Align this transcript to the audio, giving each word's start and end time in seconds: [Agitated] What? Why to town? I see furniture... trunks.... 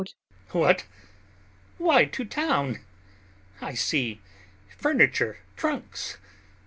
[Agitated] 0.01 0.15
What? 0.51 0.85
Why 1.77 2.05
to 2.05 2.25
town? 2.25 2.79
I 3.61 3.75
see 3.75 4.19
furniture... 4.75 5.37
trunks.... 5.55 6.17